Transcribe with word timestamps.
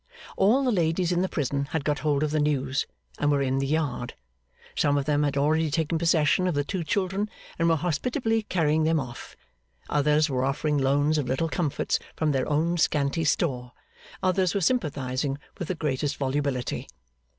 All 0.35 0.63
the 0.63 0.71
ladies 0.71 1.11
in 1.11 1.21
the 1.21 1.29
prison 1.29 1.65
had 1.65 1.85
got 1.85 1.99
hold 1.99 2.23
of 2.23 2.31
the 2.31 2.39
news, 2.39 2.87
and 3.19 3.29
were 3.29 3.43
in 3.43 3.59
the 3.59 3.67
yard. 3.67 4.15
Some 4.75 4.97
of 4.97 5.05
them 5.05 5.21
had 5.21 5.37
already 5.37 5.69
taken 5.69 5.99
possession 5.99 6.47
of 6.47 6.55
the 6.55 6.63
two 6.63 6.83
children, 6.83 7.29
and 7.59 7.69
were 7.69 7.75
hospitably 7.75 8.41
carrying 8.41 8.83
them 8.83 8.99
off; 8.99 9.35
others 9.91 10.27
were 10.27 10.43
offering 10.43 10.79
loans 10.79 11.19
of 11.19 11.27
little 11.27 11.49
comforts 11.49 11.99
from 12.15 12.31
their 12.31 12.49
own 12.49 12.77
scanty 12.79 13.23
store; 13.23 13.73
others 14.23 14.55
were 14.55 14.59
sympathising 14.61 15.37
with 15.59 15.67
the 15.67 15.75
greatest 15.75 16.17
volubility. 16.17 16.87